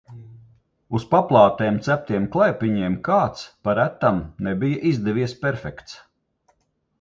[0.99, 6.01] Uz paplātēm ceptiem klaipiņiem kāds, pa retam, nebija izdevies perfekts.